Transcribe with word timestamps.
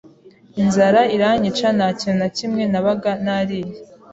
inzara 0.61 1.01
iranyica 1.15 1.67
nta 1.77 1.89
kintu 1.99 2.17
na 2.21 2.29
kimwe 2.37 2.63
nabaga 2.71 3.11
nariye 3.23 3.73